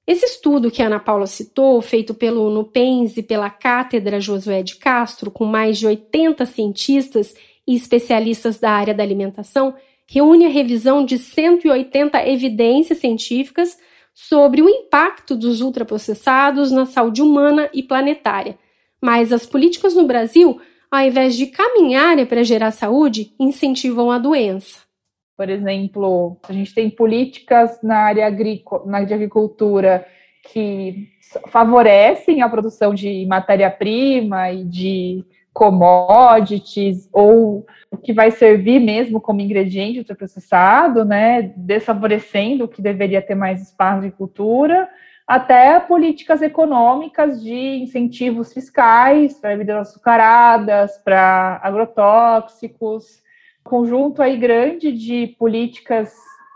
[0.08, 4.75] Esse estudo que a Ana Paula citou, feito pelo Nupens e pela Cátedra Josué de
[4.75, 7.34] Castro, com mais de 80 cientistas
[7.67, 9.73] e especialistas da área da alimentação,
[10.08, 13.80] reúne a revisão de 180 evidências científicas
[14.15, 18.58] sobre o impacto dos ultraprocessados na saúde humana e planetária.
[19.01, 24.80] Mas as políticas no Brasil, ao invés de caminharem para gerar saúde, incentivam a doença.
[25.36, 28.32] Por exemplo, a gente tem políticas na área
[28.86, 30.08] na área de agricultura
[30.51, 31.10] que
[31.49, 39.39] favorecem a produção de matéria-prima e de commodities ou o que vai servir mesmo como
[39.39, 44.89] ingrediente ultraprocessado, né, desfavorecendo o que deveria ter mais espaço de cultura,
[45.25, 53.23] até políticas econômicas de incentivos fiscais para bebidas açucaradas, para agrotóxicos,
[53.63, 56.13] conjunto aí grande de políticas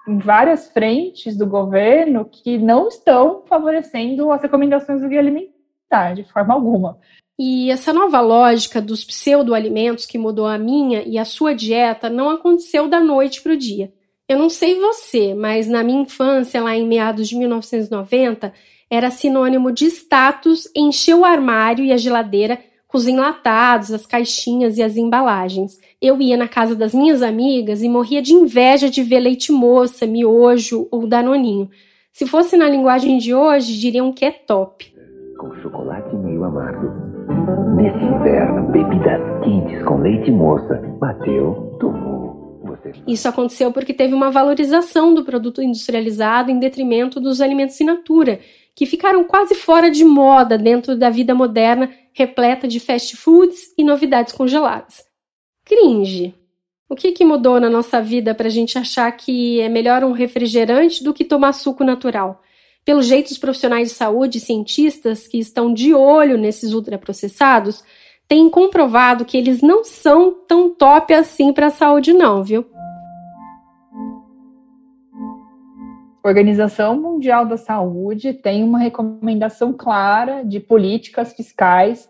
[0.10, 6.26] em várias frentes do governo que não estão favorecendo as recomendações do guia alimentar de
[6.26, 7.00] forma alguma.
[7.42, 12.30] E essa nova lógica dos pseudoalimentos que mudou a minha e a sua dieta não
[12.30, 13.94] aconteceu da noite para o dia.
[14.28, 18.54] Eu não sei você, mas na minha infância, lá em meados de 1990,
[18.92, 24.78] era sinônimo de status encher o armário e a geladeira com os enlatados, as caixinhas
[24.78, 25.80] e as embalagens.
[26.02, 30.06] Eu ia na casa das minhas amigas e morria de inveja de ver leite moça,
[30.06, 31.70] miojo ou danoninho.
[32.12, 34.94] Se fosse na linguagem de hoje, diriam que é top.
[35.38, 37.09] Com chocolate meio amargo.
[37.76, 40.76] Nesse inverno, bebidas quentes com leite moça.
[41.00, 42.30] Bateu, tomou.
[43.08, 48.40] Isso aconteceu porque teve uma valorização do produto industrializado em detrimento dos alimentos in natura,
[48.76, 53.84] que ficaram quase fora de moda dentro da vida moderna, repleta de fast foods e
[53.84, 55.04] novidades congeladas.
[55.66, 56.34] Cringe.
[56.88, 60.12] O que, que mudou na nossa vida para a gente achar que é melhor um
[60.12, 62.42] refrigerante do que tomar suco natural?
[62.86, 67.84] Pelo jeito, os profissionais de saúde e cientistas que estão de olho nesses ultraprocessados
[68.28, 72.66] têm comprovado que eles não são tão top assim para a saúde, não, viu?
[76.24, 82.10] Organização Mundial da Saúde tem uma recomendação clara de políticas fiscais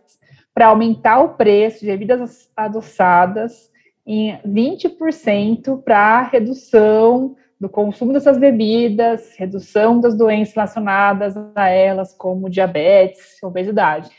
[0.54, 3.70] para aumentar o preço de bebidas adoçadas
[4.06, 12.50] em 20% para redução do consumo dessas bebidas, redução das doenças relacionadas a elas, como
[12.50, 14.10] diabetes, obesidade,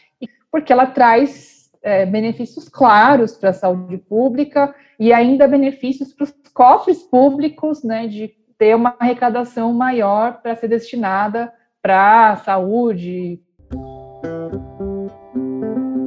[0.51, 6.35] porque ela traz é, benefícios claros para a saúde pública e ainda benefícios para os
[6.53, 11.51] cofres públicos, né, de ter uma arrecadação maior para ser destinada
[11.81, 13.41] para a saúde.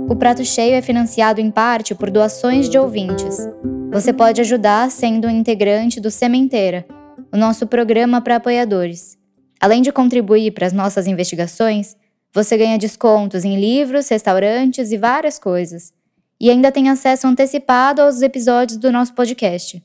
[0.08, 3.38] O Prato Cheio é financiado em parte por doações de ouvintes.
[3.92, 6.86] Você pode ajudar sendo um integrante do Sementeira,
[7.34, 9.18] o nosso programa para apoiadores.
[9.60, 11.98] Além de contribuir para as nossas investigações,
[12.32, 15.92] você ganha descontos em livros, restaurantes e várias coisas.
[16.40, 19.84] E ainda tem acesso antecipado aos episódios do nosso podcast.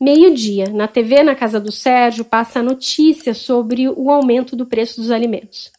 [0.00, 5.02] Meio-dia, na TV na casa do Sérgio, passa a notícia sobre o aumento do preço
[5.02, 5.70] dos alimentos.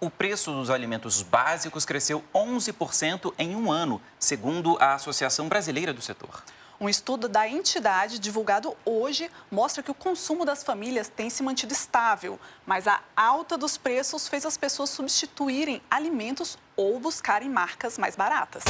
[0.00, 6.00] O preço dos alimentos básicos cresceu 11% em um ano, segundo a Associação Brasileira do
[6.00, 6.44] Setor.
[6.80, 11.72] Um estudo da entidade divulgado hoje mostra que o consumo das famílias tem se mantido
[11.72, 18.14] estável, mas a alta dos preços fez as pessoas substituírem alimentos ou buscarem marcas mais
[18.14, 18.62] baratas.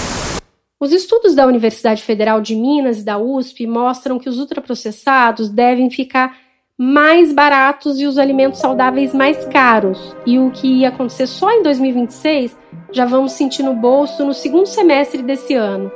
[0.80, 5.90] Os estudos da Universidade Federal de Minas e da USP mostram que os ultraprocessados devem
[5.90, 6.47] ficar
[6.80, 10.16] mais baratos e os alimentos saudáveis mais caros.
[10.24, 12.56] E o que ia acontecer só em 2026,
[12.92, 15.90] já vamos sentir no bolso no segundo semestre desse ano.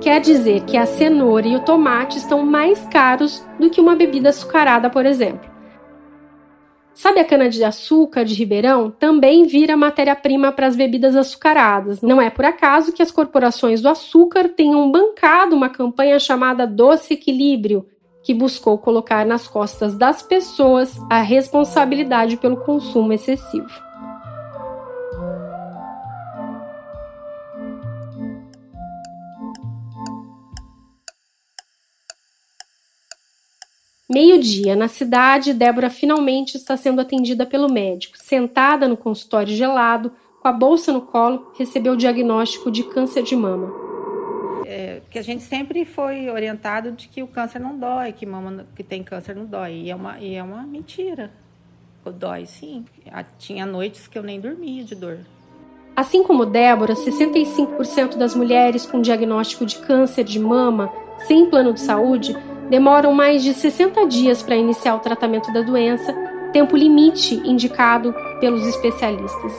[0.00, 4.28] Quer dizer que a cenoura e o tomate estão mais caros do que uma bebida
[4.28, 5.50] açucarada, por exemplo.
[6.94, 8.90] Sabe a cana-de-açúcar de Ribeirão?
[8.90, 12.02] Também vira matéria-prima para as bebidas açucaradas.
[12.02, 17.14] Não é por acaso que as corporações do açúcar tenham bancado uma campanha chamada Doce
[17.14, 17.86] Equilíbrio,
[18.22, 23.68] que buscou colocar nas costas das pessoas a responsabilidade pelo consumo excessivo.
[34.12, 38.14] Meio-dia, na cidade, Débora finalmente está sendo atendida pelo médico.
[38.18, 43.34] Sentada no consultório gelado, com a bolsa no colo, recebeu o diagnóstico de câncer de
[43.34, 43.81] mama.
[44.66, 48.66] É, que a gente sempre foi orientado de que o câncer não dói, que mama
[48.74, 49.82] que tem câncer não dói.
[49.84, 51.30] E é uma, e é uma mentira.
[52.04, 52.84] Dói sim.
[53.38, 55.18] Tinha noites que eu nem dormia de dor.
[55.94, 61.80] Assim como Débora, 65% das mulheres com diagnóstico de câncer de mama sem plano de
[61.80, 62.36] saúde
[62.70, 66.14] demoram mais de 60 dias para iniciar o tratamento da doença,
[66.52, 69.52] tempo limite indicado pelos especialistas.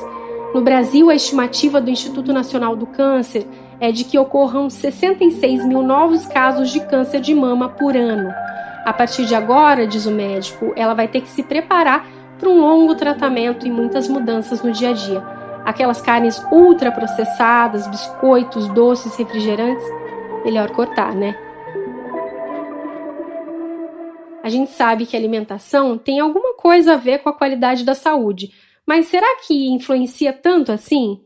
[0.54, 3.48] No Brasil, a estimativa do Instituto Nacional do Câncer
[3.80, 8.34] é de que ocorram 66 mil novos casos de câncer de mama por ano.
[8.86, 12.06] A partir de agora, diz o médico, ela vai ter que se preparar
[12.38, 15.22] para um longo tratamento e muitas mudanças no dia a dia.
[15.64, 19.86] Aquelas carnes ultraprocessadas, biscoitos, doces, refrigerantes,
[20.44, 21.38] melhor cortar, né?
[24.44, 27.96] A gente sabe que a alimentação tem alguma coisa a ver com a qualidade da
[27.96, 28.52] saúde,
[28.86, 31.22] mas será que influencia tanto assim?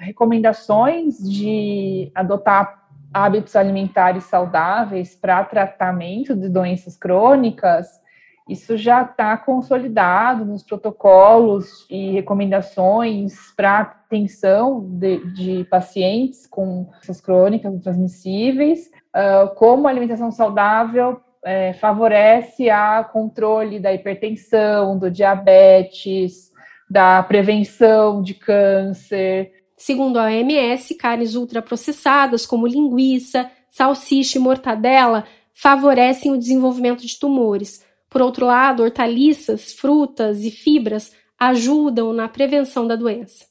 [0.00, 2.80] Recomendações de adotar
[3.12, 8.00] hábitos alimentares saudáveis para tratamento de doenças crônicas,
[8.48, 17.20] isso já está consolidado nos protocolos e recomendações para atenção de, de, pacientes com doenças
[17.20, 26.50] crônicas transmissíveis, uh, como a alimentação saudável é, favorece a controle da hipertensão, do diabetes,
[26.90, 29.52] da prevenção de câncer.
[29.80, 35.24] Segundo a OMS, carnes ultraprocessadas como linguiça, salsicha e mortadela
[35.54, 37.82] favorecem o desenvolvimento de tumores.
[38.10, 43.46] Por outro lado, hortaliças, frutas e fibras ajudam na prevenção da doença.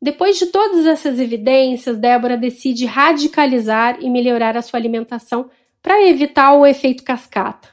[0.00, 5.50] Depois de todas essas evidências, Débora decide radicalizar e melhorar a sua alimentação
[5.82, 7.70] para evitar o efeito cascata.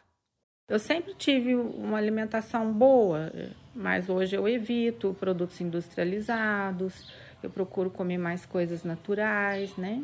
[0.68, 3.32] Eu sempre tive uma alimentação boa,
[3.76, 7.08] mas hoje eu evito produtos industrializados,
[7.42, 10.04] eu procuro comer mais coisas naturais, né?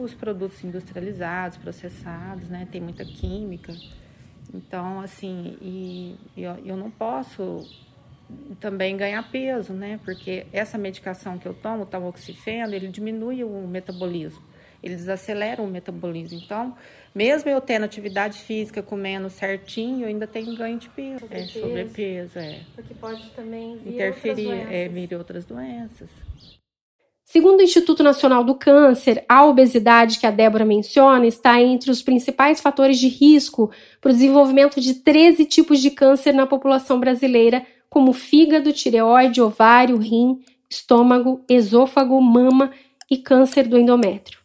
[0.00, 2.68] Os produtos industrializados, processados, né?
[2.70, 3.74] Tem muita química.
[4.54, 7.66] Então, assim, e eu, eu não posso
[8.60, 10.00] também ganhar peso, né?
[10.04, 14.42] Porque essa medicação que eu tomo, o tamoxifeno, ele diminui o metabolismo,
[14.82, 16.40] ele desacelera o metabolismo.
[16.44, 16.76] Então,
[17.14, 21.20] mesmo eu tendo atividade física, comendo certinho, eu ainda tenho ganho de peso.
[21.20, 21.58] Sobrepeso.
[21.58, 22.60] É, sobrepeso, é.
[22.74, 26.08] Porque pode também interferir, outras é, vir outras doenças.
[27.28, 32.00] Segundo o Instituto Nacional do Câncer, a obesidade que a Débora menciona está entre os
[32.00, 33.68] principais fatores de risco
[34.00, 39.96] para o desenvolvimento de 13 tipos de câncer na população brasileira, como fígado, tireoide, ovário,
[39.96, 42.70] rim, estômago, esôfago, mama
[43.10, 44.38] e câncer do endométrio.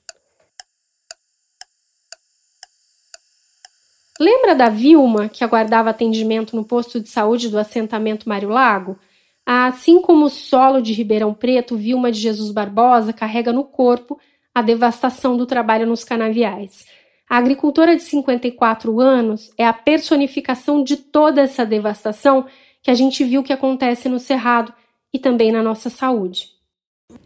[4.19, 8.97] Lembra da Vilma, que aguardava atendimento no posto de saúde do assentamento Mário Lago?
[9.45, 14.19] Assim como o solo de Ribeirão Preto, Vilma de Jesus Barbosa carrega no corpo
[14.53, 16.85] a devastação do trabalho nos canaviais.
[17.29, 22.45] A agricultora de 54 anos é a personificação de toda essa devastação
[22.83, 24.73] que a gente viu que acontece no Cerrado
[25.13, 26.49] e também na nossa saúde.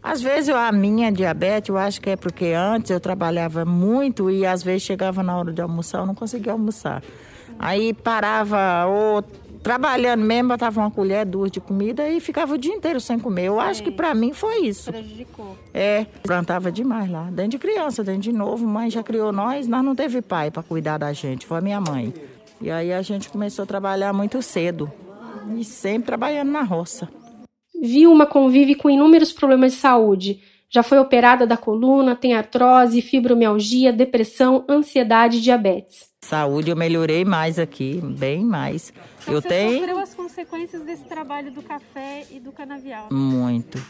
[0.02, 4.44] Às vezes a minha diabetes, eu acho que é porque antes eu trabalhava muito e
[4.44, 7.02] às vezes chegava na hora de almoçar, eu não conseguia almoçar.
[7.58, 9.24] Aí parava ou
[9.66, 13.46] trabalhando mesmo, botava uma colher, duas de comida e ficava o dia inteiro sem comer.
[13.46, 14.92] Eu acho que para mim foi isso.
[14.92, 15.58] Prejudicou.
[15.74, 17.24] É, plantava demais lá.
[17.32, 20.62] Dentro de criança, dentro de novo, mãe já criou nós, nós não teve pai para
[20.62, 22.14] cuidar da gente, foi a minha mãe.
[22.60, 24.88] E aí a gente começou a trabalhar muito cedo
[25.58, 27.08] e sempre trabalhando na roça.
[27.82, 30.42] Vilma convive com inúmeros problemas de saúde.
[30.70, 36.14] Já foi operada da coluna, tem artrose, fibromialgia, depressão, ansiedade e diabetes.
[36.26, 38.92] Saúde eu melhorei mais aqui, bem mais.
[39.22, 43.08] Então eu você tenho sofreu as consequências desse trabalho do café e do canavial?
[43.12, 43.80] muito.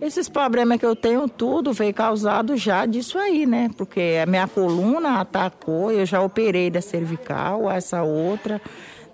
[0.00, 3.70] Esses problemas que eu tenho tudo veio causado já disso aí, né?
[3.76, 8.60] Porque a minha coluna atacou, eu já operei da cervical, essa outra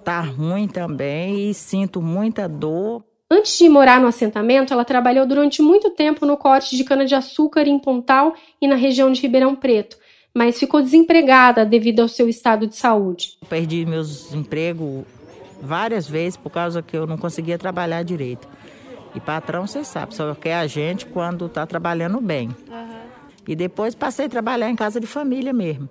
[0.05, 3.05] tá ruim também e sinto muita dor.
[3.31, 7.79] Antes de morar no assentamento, ela trabalhou durante muito tempo no corte de cana-de-açúcar em
[7.79, 9.99] Pontal e na região de Ribeirão Preto,
[10.35, 13.39] mas ficou desempregada devido ao seu estado de saúde.
[13.49, 15.05] Perdi meus empregos
[15.61, 18.47] várias vezes por causa que eu não conseguia trabalhar direito.
[19.15, 22.49] E patrão, você sabe, só quer a gente quando está trabalhando bem.
[22.69, 22.99] Uhum.
[23.47, 25.89] E depois passei a trabalhar em casa de família mesmo.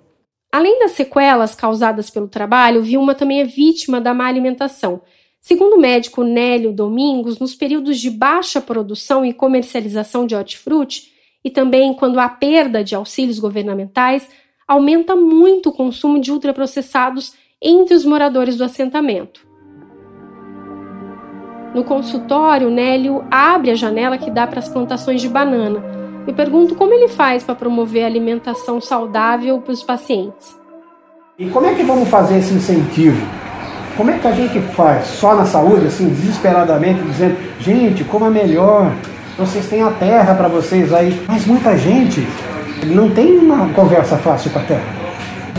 [0.50, 5.02] Além das sequelas causadas pelo trabalho, Vilma também é vítima da má alimentação.
[5.40, 11.12] Segundo o médico Nélio Domingos, nos períodos de baixa produção e comercialização de hortifruti,
[11.44, 14.28] e também quando há perda de auxílios governamentais,
[14.66, 19.46] aumenta muito o consumo de ultraprocessados entre os moradores do assentamento.
[21.74, 25.80] No consultório, Nélio abre a janela que dá para as plantações de banana.
[26.26, 30.58] Me pergunto como ele faz para promover a alimentação saudável para os pacientes.
[31.38, 33.24] E como é que vamos fazer esse incentivo?
[33.96, 35.06] Como é que a gente faz?
[35.06, 38.92] Só na saúde, assim, desesperadamente, dizendo, gente, coma melhor,
[39.38, 41.24] vocês têm a terra para vocês aí.
[41.28, 42.26] Mas muita gente
[42.86, 44.84] não tem uma conversa fácil com a terra.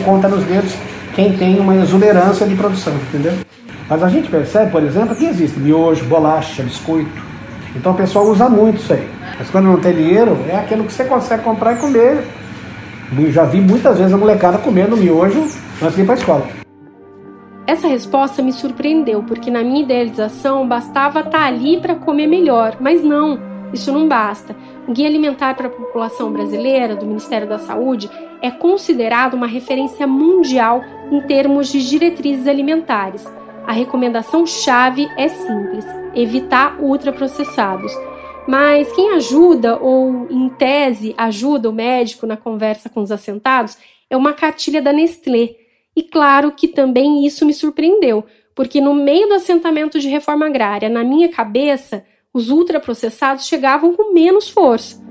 [0.03, 0.75] Conta nos dedos
[1.15, 3.33] quem tem uma exuberância de produção, entendeu?
[3.89, 7.09] Mas a gente percebe, por exemplo, que existe miojo, bolacha, biscoito.
[7.75, 9.07] Então o pessoal usa muito isso aí.
[9.37, 12.23] Mas quando não tem dinheiro, é aquilo que você consegue comprar e comer.
[13.17, 15.47] Eu já vi muitas vezes a molecada comendo miojo
[15.81, 16.47] antes de ir para a escola.
[17.65, 23.03] Essa resposta me surpreendeu, porque na minha idealização bastava estar ali para comer melhor, mas
[23.03, 23.39] não,
[23.73, 24.55] isso não basta.
[24.87, 28.09] O Guia Alimentar para a População Brasileira, do Ministério da Saúde,
[28.41, 33.25] é considerado uma referência mundial em termos de diretrizes alimentares.
[33.67, 37.91] A recomendação chave é simples: evitar ultraprocessados.
[38.47, 43.77] Mas quem ajuda, ou em tese ajuda o médico na conversa com os assentados,
[44.09, 45.55] é uma cartilha da Nestlé.
[45.95, 50.89] E claro que também isso me surpreendeu, porque no meio do assentamento de reforma agrária,
[50.89, 52.03] na minha cabeça,
[52.33, 55.01] os ultraprocessados chegavam com menos força.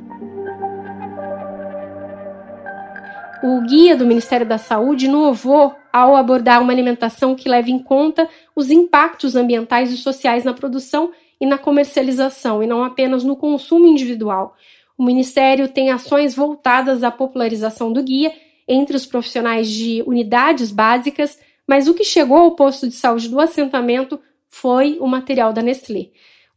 [3.43, 8.29] O guia do Ministério da Saúde inovou ao abordar uma alimentação que leve em conta
[8.55, 13.87] os impactos ambientais e sociais na produção e na comercialização, e não apenas no consumo
[13.87, 14.57] individual.
[14.97, 18.33] O Ministério tem ações voltadas à popularização do guia
[18.67, 23.39] entre os profissionais de unidades básicas, mas o que chegou ao posto de saúde do
[23.39, 26.09] assentamento foi o material da Nestlé.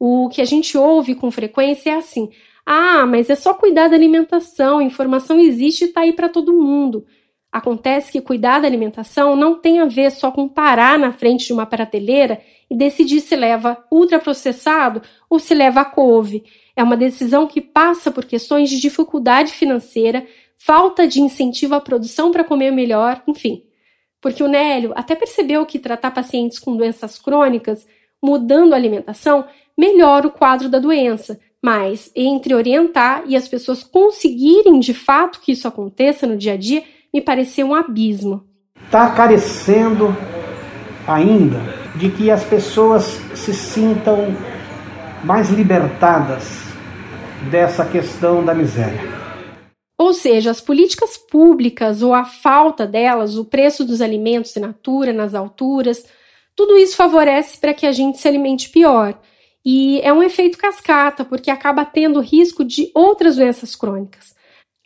[0.03, 2.31] O que a gente ouve com frequência é assim:
[2.65, 7.05] ah, mas é só cuidar da alimentação, informação existe e está aí para todo mundo.
[7.51, 11.53] Acontece que cuidar da alimentação não tem a ver só com parar na frente de
[11.53, 16.45] uma prateleira e decidir se leva ultraprocessado ou se leva a couve.
[16.75, 20.25] É uma decisão que passa por questões de dificuldade financeira,
[20.57, 23.65] falta de incentivo à produção para comer melhor, enfim.
[24.19, 27.85] Porque o Nélio até percebeu que tratar pacientes com doenças crônicas,
[28.21, 29.45] mudando a alimentação,
[29.77, 35.51] melhora o quadro da doença, mas entre orientar e as pessoas conseguirem de fato que
[35.51, 38.43] isso aconteça no dia a dia, me pareceu um abismo.
[38.85, 40.15] Está carecendo
[41.07, 41.59] ainda
[41.95, 44.35] de que as pessoas se sintam
[45.23, 46.61] mais libertadas
[47.49, 49.11] dessa questão da miséria.
[49.97, 55.13] Ou seja, as políticas públicas ou a falta delas, o preço dos alimentos in natura,
[55.13, 56.05] nas alturas,
[56.55, 59.19] tudo isso favorece para que a gente se alimente pior.
[59.63, 64.35] E é um efeito cascata, porque acaba tendo risco de outras doenças crônicas.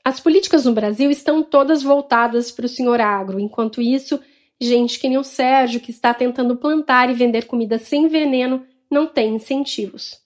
[0.03, 4.19] As políticas no Brasil estão todas voltadas para o senhor agro, enquanto isso,
[4.61, 9.07] gente que nem o Sérgio, que está tentando plantar e vender comida sem veneno, não
[9.07, 10.19] tem incentivos.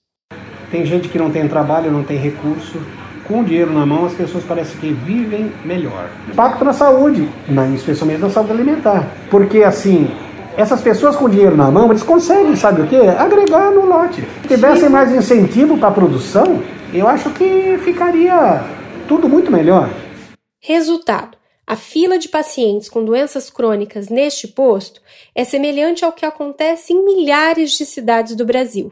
[0.70, 2.78] Tem gente que não tem trabalho, não tem recurso.
[3.26, 6.10] Com o dinheiro na mão, as pessoas parecem que vivem melhor.
[6.28, 7.28] Impacto na saúde,
[7.74, 9.08] especialmente na saúde alimentar.
[9.30, 10.10] Porque, assim,
[10.60, 12.96] essas pessoas com dinheiro na mão, eles conseguem, sabe o que?
[12.96, 14.22] Agregar no lote.
[14.42, 18.62] Se tivessem mais incentivo para a produção, eu acho que ficaria
[19.08, 19.88] tudo muito melhor.
[20.60, 25.00] Resultado: a fila de pacientes com doenças crônicas neste posto
[25.34, 28.90] é semelhante ao que acontece em milhares de cidades do Brasil.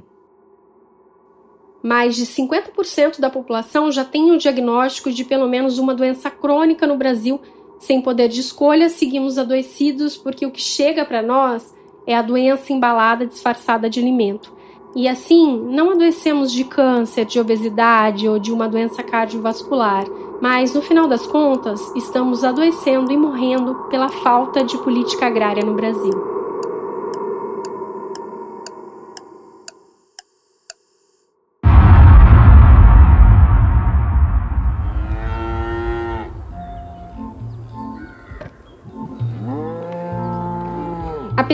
[1.83, 6.87] Mais de 50% da população já tem o diagnóstico de pelo menos uma doença crônica
[6.87, 7.41] no Brasil
[7.79, 11.75] sem poder de escolha, seguimos adoecidos porque o que chega para nós
[12.07, 14.53] é a doença embalada disfarçada de alimento.
[14.97, 20.05] E assim, não adoecemos de câncer, de obesidade ou de uma doença cardiovascular,
[20.41, 25.75] mas no final das contas, estamos adoecendo e morrendo pela falta de política agrária no
[25.75, 26.38] Brasil.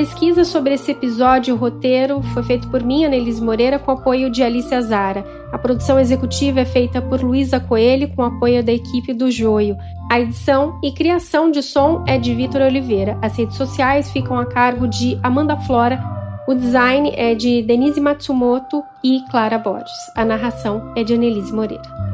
[0.05, 4.28] Pesquisa sobre esse episódio e o roteiro foi feito por mim, Annelise Moreira, com apoio
[4.28, 5.24] de Alice Azara.
[5.50, 9.78] A produção executiva é feita por Luísa Coelho, com apoio da equipe do Joio.
[10.12, 13.18] A edição e criação de som é de Vitor Oliveira.
[13.22, 15.98] As redes sociais ficam a cargo de Amanda Flora.
[16.46, 20.12] O design é de Denise Matsumoto e Clara Borges.
[20.14, 22.14] A narração é de Annelise Moreira.